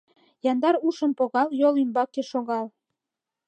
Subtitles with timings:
[0.51, 2.65] Яндар ушым погал, Йол ӱмбаке шогал.